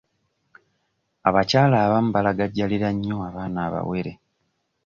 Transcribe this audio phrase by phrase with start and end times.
[1.27, 4.13] Abakyala abamu balagajjalira nnyo abaana abawere.